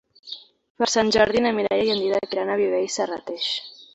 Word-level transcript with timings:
Per 0.83 0.87
Sant 0.93 1.11
Jordi 1.15 1.43
na 1.45 1.51
Mireia 1.59 1.85
i 1.89 1.93
en 1.97 2.01
Dídac 2.05 2.35
iran 2.37 2.51
a 2.53 2.57
Viver 2.65 2.83
i 2.87 2.91
Serrateix. 2.97 3.51